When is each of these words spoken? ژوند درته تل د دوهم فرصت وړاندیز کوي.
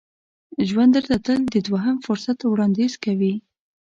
ژوند 0.67 0.91
درته 0.95 1.15
تل 1.25 1.41
د 1.53 1.55
دوهم 1.67 1.95
فرصت 2.05 2.37
وړاندیز 2.43 2.93
کوي. 3.03 3.33